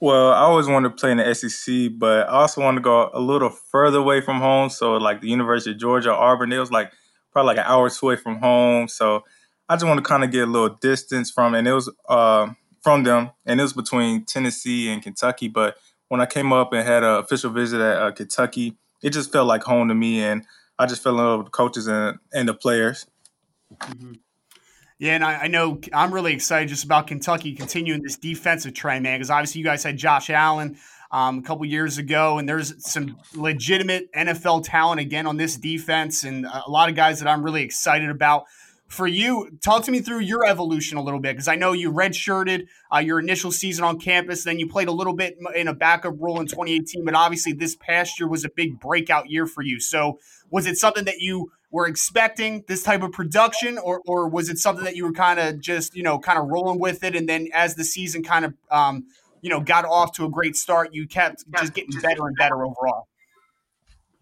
[0.00, 3.10] Well, I always wanted to play in the SEC, but I also wanted to go
[3.12, 4.70] a little further away from home.
[4.70, 6.92] So like the University of Georgia, Auburn, it was like
[7.32, 8.88] probably like an hour or away from home.
[8.88, 9.24] So
[9.68, 11.90] I just wanted to kind of get a little distance from, and it was.
[12.08, 15.48] Uh, from them, and it was between Tennessee and Kentucky.
[15.48, 15.76] But
[16.08, 19.46] when I came up and had an official visit at uh, Kentucky, it just felt
[19.46, 20.44] like home to me, and
[20.78, 23.06] I just fell in love with the coaches and, and the players.
[23.74, 24.14] Mm-hmm.
[25.02, 29.02] Yeah, and I, I, know I'm really excited just about Kentucky continuing this defensive trend,
[29.02, 30.78] man, because obviously you guys had Josh Allen
[31.10, 36.22] um, a couple years ago, and there's some legitimate NFL talent again on this defense,
[36.22, 38.44] and a lot of guys that I'm really excited about
[38.86, 41.90] for you, talk to me through your evolution a little bit because I know you
[41.90, 45.74] redshirted uh, your initial season on campus, then you played a little bit in a
[45.74, 49.62] backup role in 2018, but obviously this past year was a big breakout year for
[49.62, 49.80] you.
[49.80, 54.48] So, was it something that you were expecting this type of production, or or was
[54.48, 57.16] it something that you were kind of just you know kind of rolling with it,
[57.16, 59.06] and then as the season kind of um,
[59.40, 62.64] you know got off to a great start, you kept just getting better and better
[62.64, 63.08] overall?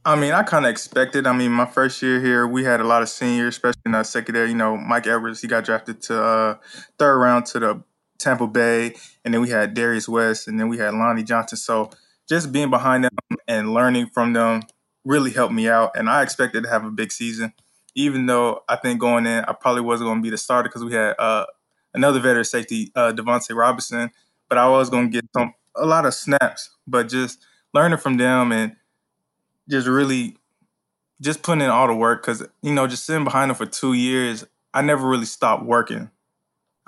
[0.02, 1.26] I mean, I kind of expected.
[1.26, 4.02] I mean, my first year here, we had a lot of seniors, especially in the
[4.02, 4.48] secondary.
[4.48, 6.54] You know, Mike Edwards, he got drafted to uh,
[6.98, 7.82] third round to the
[8.18, 11.58] Tampa Bay, and then we had Darius West, and then we had Lonnie Johnson.
[11.58, 11.90] So
[12.28, 13.10] just being behind them
[13.48, 14.62] and learning from them
[15.04, 15.92] really helped me out.
[15.96, 17.52] And I expected to have a big season,
[17.94, 20.84] even though I think going in, I probably wasn't going to be the starter because
[20.84, 21.46] we had uh,
[21.94, 24.10] another veteran safety, uh, Devontae Robinson,
[24.48, 26.70] but I was going to get some a lot of snaps.
[26.86, 28.76] But just learning from them and
[29.68, 30.36] just really
[31.20, 33.92] just putting in all the work because you know just sitting behind them for two
[33.92, 36.10] years i never really stopped working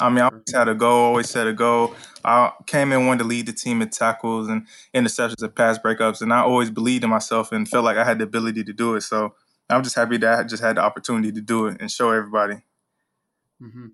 [0.03, 1.95] i mean i always had a goal always had a goal.
[2.25, 6.21] I came in wanted to lead the team in tackles and interceptions and pass breakups
[6.21, 8.95] and i always believed in myself and felt like i had the ability to do
[8.95, 9.03] it.
[9.03, 9.35] So
[9.71, 12.57] i'm just happy that i just had the opportunity to do it and show everybody.
[13.63, 13.87] Mm-hmm.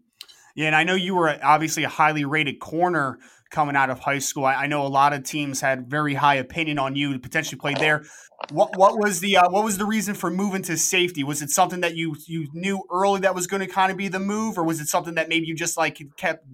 [0.54, 3.18] yeah and i know you were obviously a highly rated corner
[3.50, 4.44] coming out of high school.
[4.44, 7.58] I, I, know a lot of teams had very high opinion on you to potentially
[7.58, 8.04] play there.
[8.50, 11.24] What what was the uh, what was the reason for moving to safety?
[11.24, 14.08] Was it something that you you knew early that was going to kind of be
[14.08, 16.46] the move, or was it something that maybe you just like kept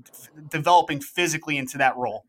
[0.48, 2.24] developing physically into that role?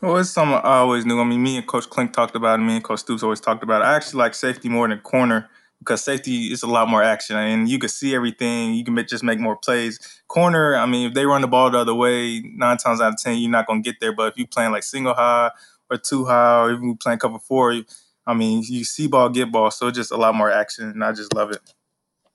[0.00, 1.20] Well, it's something I always knew.
[1.20, 2.62] I mean, me and Coach Clink talked about it.
[2.62, 3.84] Me and Coach Stoops always talked about it.
[3.84, 5.48] I actually like safety more than corner
[5.80, 8.74] because safety is a lot more action and you can see everything.
[8.74, 9.98] You can just make more plays.
[10.28, 13.20] Corner, I mean, if they run the ball the other way, nine times out of
[13.20, 14.14] ten, you're not going to get there.
[14.14, 15.50] But if you're playing like single high
[15.90, 17.82] or two high, or even playing cover four,
[18.26, 19.70] I mean, you see ball, get ball.
[19.70, 21.60] So just a lot more action, and I just love it.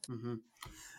[0.09, 0.35] Mm-hmm.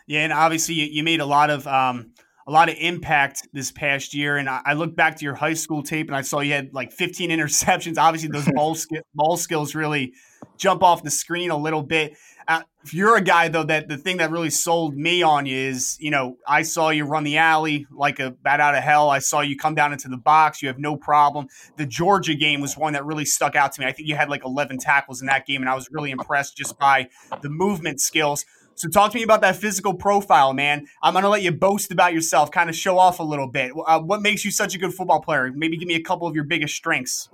[0.06, 2.12] Yeah, and obviously you, made a lot of um,
[2.46, 4.36] a lot of impact this past year.
[4.36, 6.72] And I, I look back to your high school tape, and I saw you had
[6.72, 7.98] like 15 interceptions.
[7.98, 10.14] Obviously, those ball sk- ball skills really
[10.56, 12.16] jump off the screen a little bit.
[12.48, 15.56] Uh, if you're a guy though, that the thing that really sold me on you
[15.56, 19.10] is, you know, I saw you run the alley like a bat out of hell.
[19.10, 20.62] I saw you come down into the box.
[20.62, 21.48] You have no problem.
[21.76, 23.86] The Georgia game was one that really stuck out to me.
[23.86, 26.56] I think you had like 11 tackles in that game, and I was really impressed
[26.56, 27.08] just by
[27.42, 28.44] the movement skills.
[28.76, 30.86] So talk to me about that physical profile, man.
[31.02, 33.72] I'm gonna let you boast about yourself, kind of show off a little bit.
[33.86, 35.50] Uh, what makes you such a good football player?
[35.52, 37.30] Maybe give me a couple of your biggest strengths.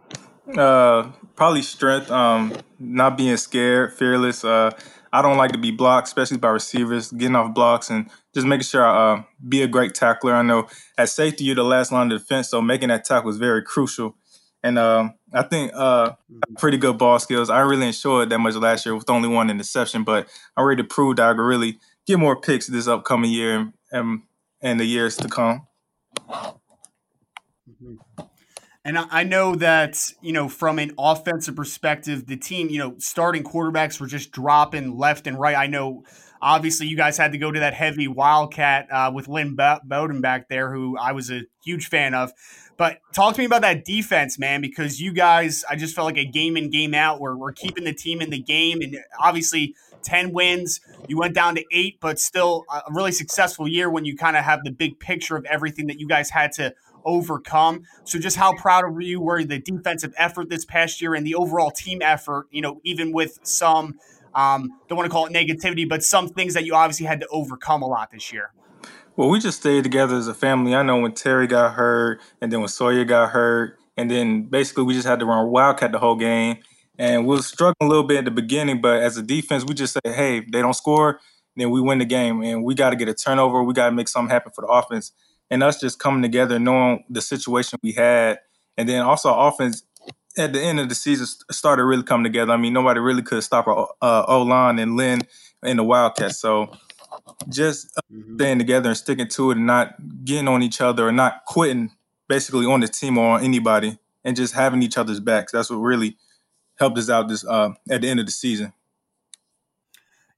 [0.56, 2.10] Uh, probably strength.
[2.10, 4.44] Um, not being scared, fearless.
[4.44, 4.70] Uh,
[5.12, 8.64] I don't like to be blocked, especially by receivers, getting off blocks and just making
[8.64, 10.34] sure I uh, be a great tackler.
[10.34, 13.36] I know at safety, you're the last line of defense, so making that tackle is
[13.36, 14.16] very crucial.
[14.62, 16.12] And um, I think uh,
[16.56, 17.50] pretty good ball skills.
[17.50, 20.88] I really enjoyed that much last year with only one interception, but I'm ready to
[20.88, 24.22] prove that I can really get more picks this upcoming year and, and,
[24.62, 25.66] and the years to come.
[28.84, 33.44] And I know that, you know, from an offensive perspective, the team, you know, starting
[33.44, 35.56] quarterbacks were just dropping left and right.
[35.56, 36.02] I know
[36.42, 40.48] Obviously, you guys had to go to that heavy Wildcat uh, with Lynn Bowden back
[40.48, 42.32] there, who I was a huge fan of.
[42.76, 46.18] But talk to me about that defense, man, because you guys, I just felt like
[46.18, 48.80] a game in, game out where we're keeping the team in the game.
[48.80, 50.80] And obviously, 10 wins.
[51.06, 54.42] You went down to eight, but still a really successful year when you kind of
[54.42, 57.82] have the big picture of everything that you guys had to overcome.
[58.04, 61.34] So just how proud of you were the defensive effort this past year and the
[61.34, 63.98] overall team effort, you know, even with some
[64.34, 67.28] um, don't want to call it negativity, but some things that you obviously had to
[67.28, 68.52] overcome a lot this year.
[69.16, 70.74] Well, we just stayed together as a family.
[70.74, 74.84] I know when Terry got hurt, and then when Sawyer got hurt, and then basically
[74.84, 76.58] we just had to run Wildcat the whole game.
[76.98, 79.74] And we were struggling a little bit at the beginning, but as a defense, we
[79.74, 81.20] just say, hey, if they don't score,
[81.56, 82.42] then we win the game.
[82.42, 83.62] And we got to get a turnover.
[83.62, 85.12] We got to make something happen for the offense.
[85.52, 88.40] And us just coming together, knowing the situation we had.
[88.76, 89.84] And then also offense,
[90.36, 92.52] at the end of the season, started really coming together.
[92.52, 95.22] I mean, nobody really could stop our uh, O-line and Lynn
[95.62, 96.40] in the Wildcats.
[96.40, 96.72] So
[97.48, 98.34] just mm-hmm.
[98.34, 101.92] staying together and sticking to it and not getting on each other or not quitting
[102.28, 105.52] basically on the team or on anybody and just having each other's backs.
[105.52, 106.16] That's what really–
[106.78, 108.72] helped us out this uh, at the end of the season.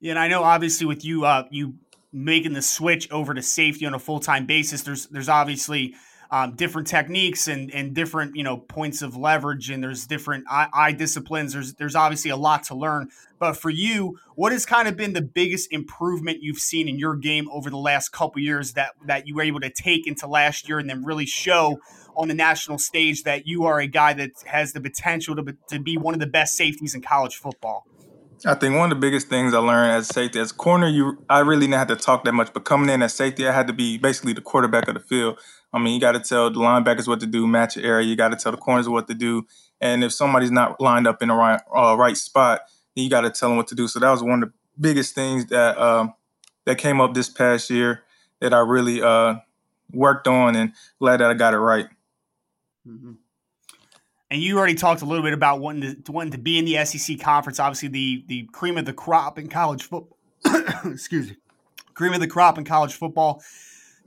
[0.00, 1.74] Yeah, and I know obviously with you uh, you
[2.14, 5.94] making the switch over to safety on a full time basis, there's there's obviously
[6.30, 10.68] um, different techniques and and different you know points of leverage, and there's different eye,
[10.72, 11.52] eye disciplines.
[11.52, 13.08] There's there's obviously a lot to learn.
[13.38, 17.16] But for you, what has kind of been the biggest improvement you've seen in your
[17.16, 20.68] game over the last couple years that that you were able to take into last
[20.68, 21.80] year and then really show
[22.16, 25.80] on the national stage that you are a guy that has the potential to, to
[25.80, 27.86] be one of the best safeties in college football?
[28.46, 31.40] I think one of the biggest things I learned as safety, as corner, you I
[31.40, 33.72] really didn't have to talk that much, but coming in as safety, I had to
[33.72, 35.38] be basically the quarterback of the field.
[35.72, 38.06] I mean, you got to tell the linebackers what to do, match the area.
[38.06, 39.46] You got to tell the corners what to do,
[39.80, 42.60] and if somebody's not lined up in the right uh, right spot,
[42.94, 43.88] you got to tell them what to do.
[43.88, 46.14] So that was one of the biggest things that um,
[46.64, 48.02] that came up this past year
[48.40, 49.36] that I really uh,
[49.92, 51.86] worked on, and glad that I got it right.
[52.86, 53.12] Mm-hmm.
[54.34, 56.84] And you already talked a little bit about wanting to wanting to be in the
[56.84, 57.60] SEC conference.
[57.60, 60.18] Obviously, the the cream of the crop in college football.
[60.84, 61.36] excuse me,
[61.94, 63.44] cream of the crop in college football.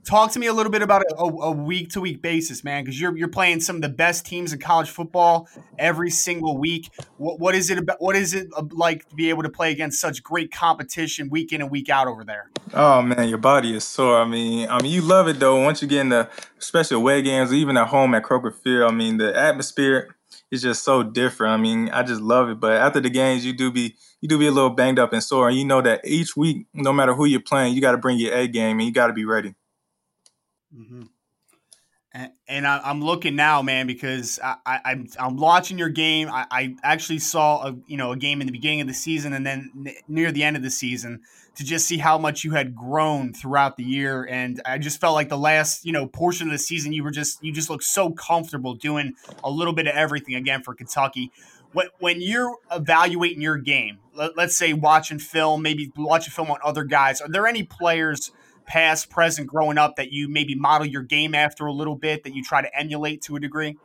[0.04, 3.16] Talk to me a little bit about a week to week basis, man, because you're
[3.16, 6.90] you're playing some of the best teams in college football every single week.
[7.16, 7.96] What what is it about?
[7.98, 11.54] What is it uh, like to be able to play against such great competition week
[11.54, 12.50] in and week out over there?
[12.74, 14.20] Oh man, your body is sore.
[14.20, 15.62] I mean, I mean, you love it though.
[15.62, 18.94] Once you get in the special away games, even at home at Kroger Field, I
[18.94, 20.14] mean, the atmosphere
[20.50, 21.52] is just so different.
[21.52, 22.60] I mean, I just love it.
[22.60, 25.22] But after the games, you do be you do be a little banged up and
[25.22, 27.98] sore, and you know that each week, no matter who you're playing, you got to
[27.98, 29.54] bring your A game and you got to be ready.
[30.76, 31.02] Mm-hmm.
[32.12, 34.82] And, and I, am looking now, man, because I, I, am
[35.18, 36.28] I'm, I'm watching your game.
[36.30, 39.34] I, I, actually saw a you know a game in the beginning of the season
[39.34, 41.20] and then n- near the end of the season
[41.58, 44.24] to just see how much you had grown throughout the year.
[44.30, 47.10] And I just felt like the last you know portion of the season you were
[47.10, 51.32] just you just looked so comfortable doing a little bit of everything again for Kentucky.
[52.00, 56.82] When, you're evaluating your game, let, let's say watching film, maybe watching film on other
[56.82, 58.32] guys, are there any players?
[58.64, 62.34] past, present, growing up that you maybe model your game after a little bit that
[62.34, 63.78] you try to emulate to a degree?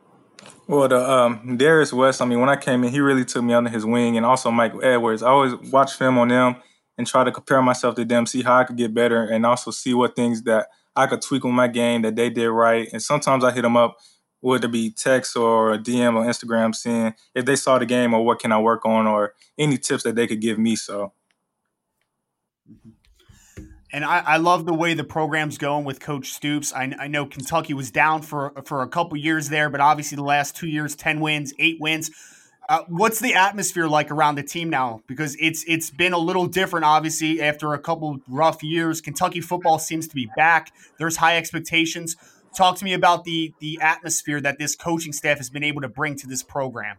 [0.66, 2.20] Well, the um, Darius West.
[2.20, 4.50] I mean, when I came in, he really took me under his wing, and also
[4.50, 5.22] Mike Edwards.
[5.22, 6.56] I always watch film on them
[6.96, 9.70] and try to compare myself to them, see how I could get better, and also
[9.70, 12.88] see what things that I could tweak on my game that they did right.
[12.92, 13.96] And sometimes I hit them up,
[14.40, 18.14] whether it be text or a DM or Instagram, seeing if they saw the game
[18.14, 20.76] or what can I work on or any tips that they could give me.
[20.76, 21.12] So.
[23.92, 26.72] And I, I, love the way the program's going with Coach Stoops.
[26.72, 30.24] I, I, know Kentucky was down for for a couple years there, but obviously the
[30.24, 32.10] last two years, ten wins, eight wins.
[32.68, 35.02] Uh, what's the atmosphere like around the team now?
[35.06, 39.00] Because it's it's been a little different, obviously, after a couple rough years.
[39.00, 40.72] Kentucky football seems to be back.
[40.98, 42.16] There's high expectations.
[42.56, 45.88] Talk to me about the the atmosphere that this coaching staff has been able to
[45.88, 46.96] bring to this program.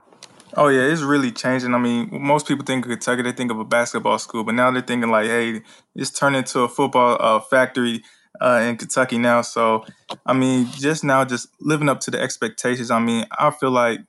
[0.53, 1.73] Oh yeah, it's really changing.
[1.73, 4.69] I mean, most people think of Kentucky, they think of a basketball school, but now
[4.71, 5.63] they're thinking like, hey,
[5.95, 8.03] it's turned into a football uh, factory
[8.39, 9.41] uh, in Kentucky now.
[9.41, 9.83] So,
[10.25, 12.91] I mean, just now, just living up to the expectations.
[12.91, 14.01] I mean, I feel like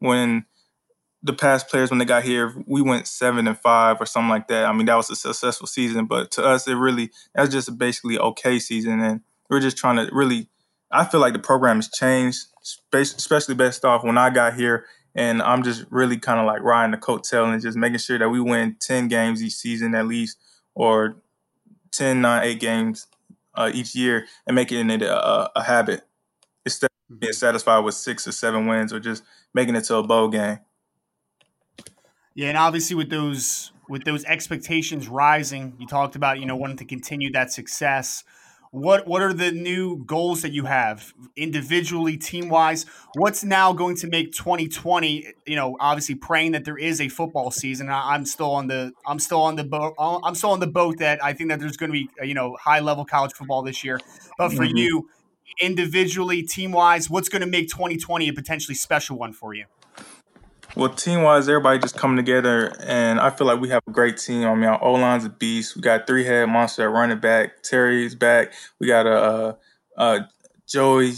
[0.00, 0.44] when
[1.24, 4.46] the past players when they got here, we went seven and five or something like
[4.48, 4.66] that.
[4.66, 7.68] I mean, that was a successful season, but to us, it really that was just
[7.68, 9.20] a basically okay season, and
[9.50, 10.48] we're just trying to really.
[10.90, 12.44] I feel like the program has changed,
[12.92, 16.90] especially based off when I got here and I'm just really kind of like riding
[16.90, 20.38] the coattail and just making sure that we win 10 games each season at least,
[20.74, 21.16] or
[21.92, 23.06] 10, 9, 8 games
[23.54, 26.02] uh, each year and making it a, a habit
[26.66, 27.36] instead of being mm-hmm.
[27.36, 29.22] satisfied with six or seven wins or just
[29.52, 30.58] making it to a bowl game.
[32.34, 36.78] Yeah, and obviously with those with those expectations rising, you talked about you know wanting
[36.78, 38.24] to continue that success.
[38.72, 42.86] What what are the new goals that you have individually, team wise?
[43.14, 45.32] What's now going to make 2020?
[45.46, 47.88] You know, obviously praying that there is a football season.
[47.88, 49.94] I'm still on the I'm still on the boat.
[49.98, 52.56] I'm still on the boat that I think that there's going to be you know
[52.60, 54.00] high level college football this year.
[54.38, 54.76] But for mm-hmm.
[54.76, 55.08] you,
[55.60, 59.66] individually, team wise, what's going to make 2020 a potentially special one for you?
[60.76, 64.16] Well, team wise, everybody just coming together, and I feel like we have a great
[64.16, 64.44] team.
[64.44, 65.76] I mean, our O line's a beast.
[65.76, 67.62] We got three head monster at running back.
[67.62, 68.52] Terry's back.
[68.80, 70.28] We got a
[70.66, 71.12] Joey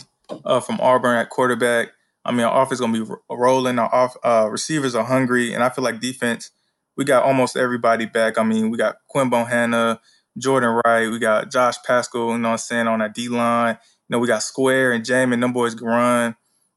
[0.44, 1.88] uh, from Auburn at quarterback.
[2.24, 3.78] I mean, our offense gonna be rolling.
[3.78, 6.50] Our off, uh, receivers are hungry, and I feel like defense.
[6.96, 8.38] We got almost everybody back.
[8.38, 10.00] I mean, we got Quinn Bohanna,
[10.36, 11.10] Jordan Wright.
[11.10, 12.32] We got Josh Paschal.
[12.32, 13.78] You know, what I'm saying on that D line.
[14.08, 15.40] You know, we got Square and Jamin.
[15.40, 16.36] Them boys can run.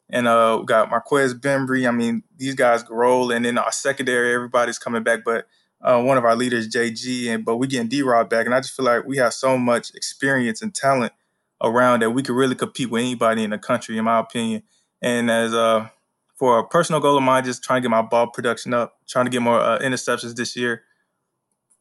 [0.10, 1.88] And uh, we got Marquez Bembry.
[1.88, 3.32] I mean, these guys roll.
[3.32, 5.20] And then our secondary, everybody's coming back.
[5.24, 5.48] But
[5.82, 8.46] uh, one of our leaders, JG, and but we getting D Rod back.
[8.46, 11.14] And I just feel like we have so much experience and talent
[11.62, 14.64] around that we could really compete with anybody in the country, in my opinion.
[15.02, 15.90] And as uh,
[16.36, 19.26] for a personal goal of mine, just trying to get my ball production up, trying
[19.26, 20.84] to get more uh, interceptions this year.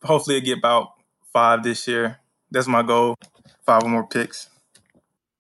[0.03, 0.91] Hopefully, I get about
[1.33, 2.19] five this year.
[2.51, 3.17] That's my goal.
[3.67, 4.49] Five or more picks.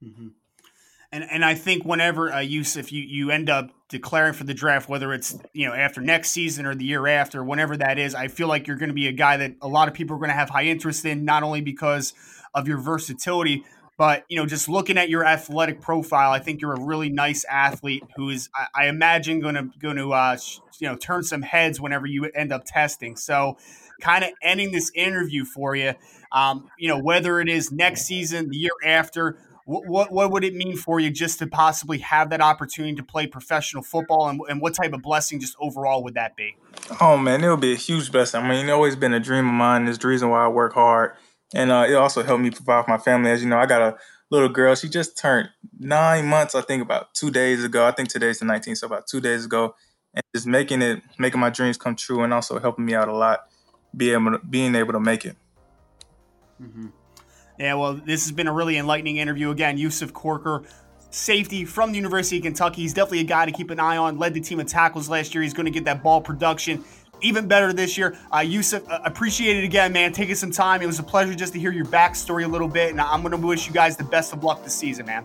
[0.02, 0.28] Mm-hmm.
[1.10, 4.88] And and I think whenever uh, if you you end up declaring for the draft,
[4.88, 8.28] whether it's you know after next season or the year after, whenever that is, I
[8.28, 10.30] feel like you're going to be a guy that a lot of people are going
[10.30, 12.12] to have high interest in, not only because
[12.54, 13.64] of your versatility,
[13.96, 17.44] but you know just looking at your athletic profile, I think you're a really nice
[17.50, 20.36] athlete who is, I, I imagine, going to going to uh,
[20.78, 23.16] you know turn some heads whenever you end up testing.
[23.16, 23.56] So,
[24.02, 25.94] kind of ending this interview for you,
[26.32, 29.38] um, you know whether it is next season, the year after
[29.68, 33.02] what, what, what would it mean for you just to possibly have that opportunity to
[33.02, 36.56] play professional football, and, and what type of blessing just overall would that be?
[37.02, 38.40] Oh man, it would be a huge blessing.
[38.40, 39.86] I mean, it's always been a dream of mine.
[39.86, 41.16] It's the reason why I work hard,
[41.54, 43.30] and uh, it also helped me provide for my family.
[43.30, 43.98] As you know, I got a
[44.30, 44.74] little girl.
[44.74, 46.54] She just turned nine months.
[46.54, 47.86] I think about two days ago.
[47.86, 49.74] I think today's the 19th, so about two days ago,
[50.14, 53.14] and just making it, making my dreams come true, and also helping me out a
[53.14, 53.40] lot,
[53.94, 55.36] be able to, being able to make it.
[56.58, 56.86] Mm-hmm.
[57.58, 59.50] Yeah, well, this has been a really enlightening interview.
[59.50, 60.62] Again, Yusuf Corker,
[61.10, 62.82] safety from the University of Kentucky.
[62.82, 64.18] He's definitely a guy to keep an eye on.
[64.18, 65.42] Led the team in tackles last year.
[65.42, 66.84] He's going to get that ball production
[67.20, 68.16] even better this year.
[68.32, 70.12] Uh, Yusuf, uh, appreciate it again, man.
[70.12, 70.82] Taking some time.
[70.82, 72.90] It was a pleasure just to hear your backstory a little bit.
[72.90, 75.24] And I'm going to wish you guys the best of luck this season, man.